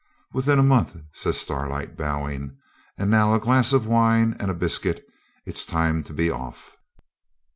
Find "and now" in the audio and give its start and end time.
2.97-3.35